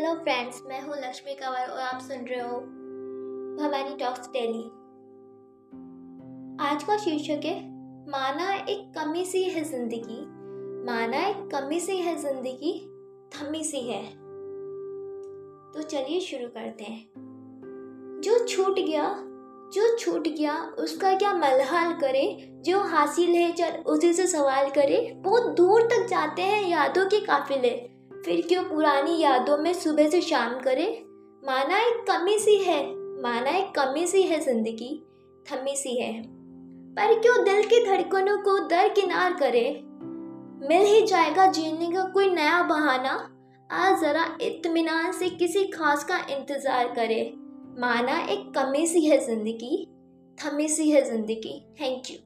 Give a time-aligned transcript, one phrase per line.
[0.00, 2.56] Hello friends मैं हूँ लक्ष्मी कंवर और आप सुन रहे हो
[3.56, 4.62] भवानी टॉक्स डेली।
[6.66, 7.60] आज का शीर्षक है,
[8.10, 10.20] माना एक कमी सी है ज़िंदगी।
[10.86, 12.72] माना एक कमी सी है ज़िंदगी
[13.34, 14.02] थमी सी है।
[15.72, 19.14] तो चलिए शुरू करते हैं। जो छूट गया,
[19.74, 22.52] जो छूट गया, उसका क्या मलहाल करे?
[22.64, 27.20] जो हासिल है, चल उसी से सवाल करे। बहुत दूर तक जाते हैं यादों के
[27.20, 27.90] काफिले।
[28.24, 30.86] फिर क्यों पुरानी यादों में सुबह से शाम करे?
[31.42, 32.82] माना एक कमी सी है,
[33.22, 34.90] माना एक कमी सी है ज़िंदगी,
[35.46, 36.12] थमी सी है।
[36.96, 39.68] पर क्यों दिल की धड़कनों को दरकिनार करे?
[40.68, 43.12] मिल ही जाएगा जीने का कोई नया बहाना।
[43.70, 47.22] आज ज़रा इत्मीनान से किसी खास का इंतज़ार करे।
[47.78, 49.86] माना एक कमी सी है ज़िंदगी,
[50.38, 52.16] थमी सी है ज़िंदगी। Thank you